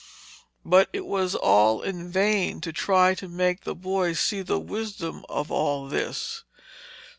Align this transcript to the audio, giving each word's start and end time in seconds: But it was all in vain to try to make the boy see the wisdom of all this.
But 0.65 0.89
it 0.93 1.05
was 1.05 1.35
all 1.35 1.83
in 1.83 2.09
vain 2.11 2.59
to 2.61 2.73
try 2.73 3.13
to 3.13 3.27
make 3.27 3.61
the 3.65 3.75
boy 3.75 4.13
see 4.13 4.41
the 4.41 4.57
wisdom 4.57 5.23
of 5.29 5.51
all 5.51 5.87
this. 5.87 6.43